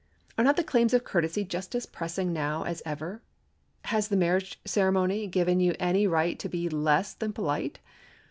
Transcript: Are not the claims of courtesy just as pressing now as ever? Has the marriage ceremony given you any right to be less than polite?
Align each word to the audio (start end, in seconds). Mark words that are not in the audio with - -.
Are 0.35 0.43
not 0.43 0.55
the 0.55 0.63
claims 0.63 0.95
of 0.95 1.03
courtesy 1.03 1.43
just 1.43 1.75
as 1.75 1.85
pressing 1.85 2.33
now 2.33 2.63
as 2.63 2.81
ever? 2.87 3.21
Has 3.83 4.07
the 4.07 4.15
marriage 4.15 4.59
ceremony 4.65 5.27
given 5.27 5.59
you 5.59 5.75
any 5.79 6.07
right 6.07 6.39
to 6.39 6.49
be 6.49 6.67
less 6.69 7.13
than 7.13 7.33
polite? 7.33 7.77